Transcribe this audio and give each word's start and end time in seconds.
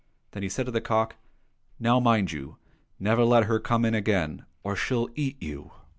Then 0.31 0.41
he 0.41 0.49
said 0.49 0.65
to 0.65 0.71
the 0.71 0.81
cock," 0.81 1.17
Now, 1.79 1.99
mind 1.99 2.31
you 2.31 2.57
never 2.97 3.23
let 3.23 3.43
her 3.43 3.59
come 3.59 3.85
in 3.85 3.93
again, 3.93 4.45
or 4.63 4.75
she'll 4.75 5.09
eat 5.13 5.37
you." 5.39 5.73